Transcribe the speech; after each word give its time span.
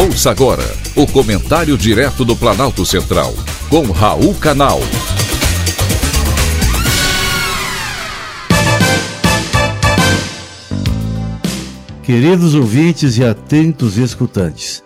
Ouça 0.00 0.30
agora 0.30 0.64
o 0.96 1.06
comentário 1.06 1.76
direto 1.76 2.24
do 2.24 2.34
Planalto 2.34 2.86
Central, 2.86 3.34
com 3.68 3.82
Raul 3.90 4.34
Canal. 4.34 4.80
Queridos 12.02 12.54
ouvintes 12.54 13.18
e 13.18 13.24
atentos 13.24 13.98
escutantes, 13.98 14.82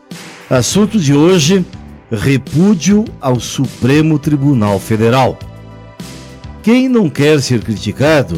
assunto 0.51 0.99
de 0.99 1.15
hoje: 1.15 1.65
repúdio 2.11 3.05
ao 3.21 3.39
Supremo 3.39 4.19
Tribunal 4.19 4.81
Federal. 4.81 5.39
Quem 6.61 6.89
não 6.89 7.09
quer 7.09 7.41
ser 7.41 7.63
criticado, 7.63 8.37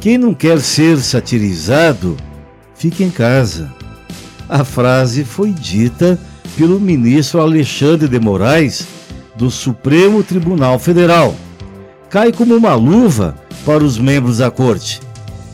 quem 0.00 0.18
não 0.18 0.34
quer 0.34 0.58
ser 0.58 0.98
satirizado, 0.98 2.16
fique 2.74 3.04
em 3.04 3.10
casa 3.10 3.77
a 4.48 4.64
frase 4.64 5.24
foi 5.24 5.50
dita 5.50 6.18
pelo 6.56 6.80
ministro 6.80 7.40
Alexandre 7.40 8.08
de 8.08 8.18
Moraes 8.18 8.86
do 9.36 9.50
Supremo 9.50 10.22
Tribunal 10.22 10.78
Federal. 10.78 11.34
Cai 12.10 12.32
como 12.32 12.56
uma 12.56 12.74
luva 12.74 13.36
para 13.64 13.84
os 13.84 13.98
membros 13.98 14.38
da 14.38 14.50
corte. 14.50 15.00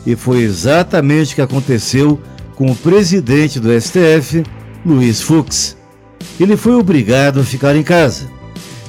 E 0.07 0.15
foi 0.15 0.43
exatamente 0.43 1.33
o 1.33 1.35
que 1.37 1.43
aconteceu 1.43 2.21
com 2.55 2.71
o 2.71 2.77
presidente 2.77 3.59
do 3.59 3.69
STF, 3.79 4.45
Luiz 4.87 5.21
Fux. 5.21 5.77
Ele 6.39 6.57
foi 6.57 6.75
obrigado 6.75 7.41
a 7.41 7.45
ficar 7.45 7.75
em 7.75 7.83
casa. 7.83 8.31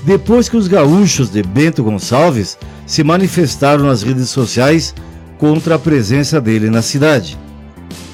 Depois 0.06 0.48
que 0.48 0.56
os 0.56 0.68
gaúchos 0.68 1.32
de 1.32 1.42
Bento 1.42 1.84
Gonçalves 1.84 2.58
se 2.86 3.04
manifestaram 3.04 3.86
nas 3.86 4.04
redes 4.04 4.30
sociais 4.30 4.94
contra 5.40 5.76
a 5.76 5.80
presença 5.80 6.40
dele 6.40 6.70
na 6.70 6.82
cidade. 6.82 7.38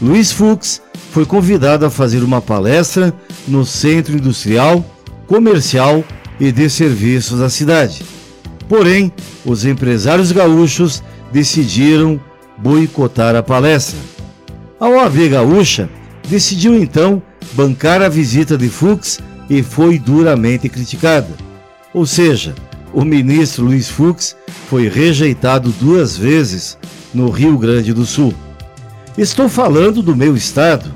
Luiz 0.02 0.32
Fux 0.32 0.82
foi 1.12 1.28
convidado 1.28 1.86
a 1.86 1.90
fazer 1.92 2.24
uma 2.24 2.42
palestra 2.42 3.14
no 3.48 3.64
Centro 3.64 4.18
Industrial, 4.18 4.84
Comercial 5.28 6.04
e 6.40 6.52
de 6.52 6.68
Serviços 6.72 7.40
da 7.40 7.52
cidade. 7.52 8.04
Porém, 8.68 9.14
os 9.46 9.64
empresários 9.64 10.32
gaúchos 10.32 11.04
decidiram 11.32 12.20
boicotar 12.58 13.36
a 13.36 13.44
palestra. 13.44 14.00
A 14.80 14.90
OAB 14.90 15.30
Gaúcha 15.30 15.88
decidiu 16.28 16.76
então 16.76 17.22
bancar 17.54 18.02
a 18.02 18.10
visita 18.10 18.58
de 18.58 18.70
Fux 18.70 19.20
e 19.48 19.62
foi 19.62 20.00
duramente 20.00 20.68
criticada. 20.68 21.30
Ou 21.94 22.08
seja, 22.08 22.56
o 22.92 23.06
ministro 23.06 23.66
Luiz 23.66 23.88
Fux 23.88 24.36
foi 24.68 24.90
rejeitado 24.90 25.70
duas 25.80 26.18
vezes 26.18 26.76
no 27.14 27.30
Rio 27.30 27.56
Grande 27.58 27.94
do 27.94 28.06
Sul. 28.06 28.34
Estou 29.18 29.50
falando 29.50 30.02
do 30.02 30.16
meu 30.16 30.38
estado, 30.38 30.90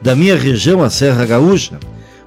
da 0.00 0.16
minha 0.16 0.36
região, 0.36 0.82
a 0.82 0.90
Serra 0.90 1.24
Gaúcha, 1.24 1.78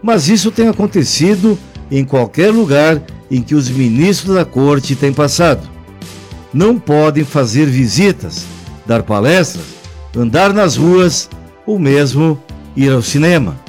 mas 0.02 0.30
isso 0.30 0.50
tem 0.50 0.70
acontecido 0.70 1.60
em 1.92 2.06
qualquer 2.06 2.52
lugar 2.52 3.02
em 3.30 3.42
que 3.42 3.54
os 3.54 3.70
ministros 3.70 4.36
da 4.36 4.46
corte 4.46 4.96
têm 4.96 5.12
passado. 5.12 5.70
Não 6.54 6.80
podem 6.80 7.26
fazer 7.26 7.66
visitas, 7.66 8.46
dar 8.86 9.04
palestras, 9.04 9.66
andar 10.16 10.54
nas 10.54 10.78
ruas 10.78 11.30
ou 11.66 11.78
mesmo 11.78 12.42
ir 12.74 12.92
ao 12.94 13.02
cinema. 13.02 13.60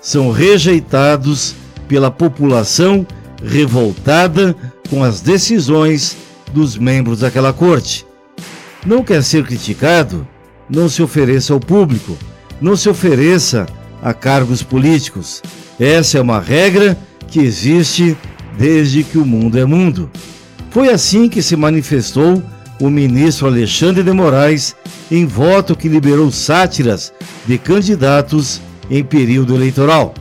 São 0.00 0.30
rejeitados 0.30 1.54
pela 1.88 2.10
população 2.10 3.06
revoltada 3.42 4.54
com 4.90 5.02
as 5.02 5.22
decisões 5.22 6.18
dos 6.52 6.76
membros 6.76 7.20
daquela 7.20 7.52
corte. 7.52 8.06
Não 8.84 9.02
quer 9.02 9.22
ser 9.22 9.46
criticado? 9.46 10.28
Não 10.68 10.88
se 10.88 11.02
ofereça 11.02 11.52
ao 11.52 11.60
público 11.60 12.16
não 12.60 12.76
se 12.76 12.88
ofereça 12.88 13.66
a 14.02 14.12
cargos 14.14 14.62
políticos. 14.62 15.42
Essa 15.78 16.18
é 16.18 16.20
uma 16.20 16.40
regra 16.40 16.96
que 17.28 17.40
existe 17.40 18.16
desde 18.56 19.02
que 19.02 19.18
o 19.18 19.24
mundo 19.24 19.58
é 19.58 19.64
mundo. 19.64 20.10
Foi 20.70 20.88
assim 20.88 21.28
que 21.28 21.42
se 21.42 21.56
manifestou 21.56 22.42
o 22.80 22.90
ministro 22.90 23.46
Alexandre 23.46 24.02
de 24.02 24.12
Moraes 24.12 24.74
em 25.10 25.26
voto 25.26 25.76
que 25.76 25.88
liberou 25.88 26.30
sátiras 26.30 27.12
de 27.46 27.58
candidatos 27.58 28.60
em 28.90 29.04
período 29.04 29.54
eleitoral. 29.54 30.14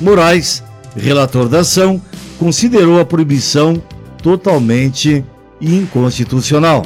Moraes, 0.00 0.62
relator 0.96 1.48
da 1.48 1.60
ação, 1.60 2.00
considerou 2.38 3.00
a 3.00 3.04
proibição 3.04 3.82
totalmente 4.22 5.24
inconstitucional. 5.60 6.84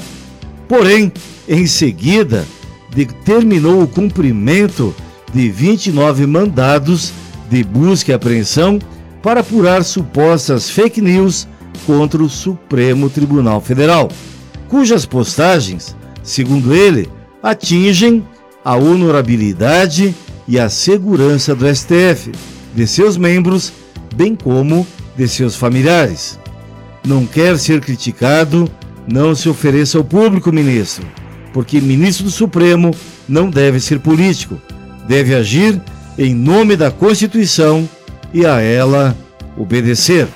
Porém, 0.68 1.12
em 1.48 1.66
seguida, 1.66 2.46
determinou 2.94 3.82
o 3.82 3.88
cumprimento 3.88 4.94
de 5.32 5.50
29 5.50 6.26
mandados 6.26 7.12
de 7.50 7.64
busca 7.64 8.12
e 8.12 8.14
apreensão 8.14 8.78
para 9.22 9.40
apurar 9.40 9.82
supostas 9.84 10.68
fake 10.70 11.00
news 11.00 11.48
contra 11.86 12.22
o 12.22 12.28
Supremo 12.28 13.08
Tribunal 13.08 13.60
Federal, 13.60 14.10
cujas 14.68 15.06
postagens, 15.06 15.96
segundo 16.22 16.74
ele, 16.74 17.08
atingem 17.42 18.26
a 18.64 18.76
honorabilidade 18.76 20.14
e 20.46 20.58
a 20.58 20.68
segurança 20.68 21.54
do 21.54 21.66
STF, 21.74 22.32
de 22.74 22.86
seus 22.86 23.16
membros, 23.16 23.72
bem 24.14 24.34
como 24.34 24.86
de 25.16 25.28
seus 25.28 25.56
familiares. 25.56 26.38
Não 27.04 27.26
quer 27.26 27.58
ser 27.58 27.80
criticado, 27.80 28.70
não 29.06 29.34
se 29.34 29.48
ofereça 29.48 29.98
ao 29.98 30.04
público, 30.04 30.52
ministro 30.52 31.21
porque 31.52 31.80
ministro 31.80 32.24
do 32.24 32.30
Supremo 32.30 32.94
não 33.28 33.50
deve 33.50 33.80
ser 33.80 34.00
político, 34.00 34.60
deve 35.06 35.34
agir 35.34 35.80
em 36.18 36.34
nome 36.34 36.76
da 36.76 36.90
Constituição 36.90 37.88
e 38.32 38.46
a 38.46 38.60
ela 38.60 39.16
obedecer. 39.56 40.26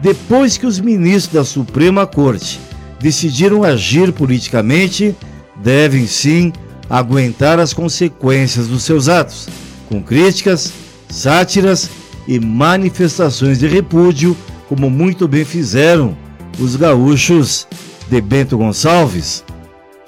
Depois 0.00 0.56
que 0.56 0.66
os 0.66 0.80
ministros 0.80 1.32
da 1.32 1.44
Suprema 1.44 2.06
Corte 2.06 2.60
decidiram 3.00 3.62
agir 3.62 4.12
politicamente, 4.12 5.14
devem 5.56 6.06
sim 6.06 6.52
aguentar 6.90 7.58
as 7.58 7.72
consequências 7.72 8.66
dos 8.66 8.82
seus 8.82 9.08
atos, 9.08 9.48
com 9.88 10.02
críticas, 10.02 10.72
sátiras 11.08 11.88
e 12.26 12.38
manifestações 12.38 13.58
de 13.58 13.66
repúdio, 13.66 14.36
como 14.68 14.90
muito 14.90 15.28
bem 15.28 15.44
fizeram 15.44 16.16
os 16.58 16.76
gaúchos 16.76 17.66
de 18.08 18.20
Bento 18.20 18.58
Gonçalves, 18.58 19.44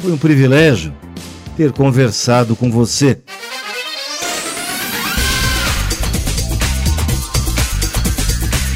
foi 0.05 0.13
um 0.13 0.19
privilégio 0.19 0.95
ter 1.57 1.73
conversado 1.73 2.55
com 2.55 2.71
você. 2.71 3.19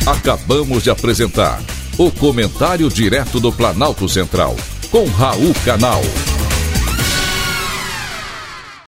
Acabamos 0.06 0.82
de 0.82 0.88
apresentar 0.88 1.60
o 1.98 2.10
Comentário 2.10 2.88
Direto 2.88 3.38
do 3.38 3.52
Planalto 3.52 4.08
Central, 4.08 4.56
com 4.90 5.04
Raul 5.04 5.52
Canal. 5.66 6.00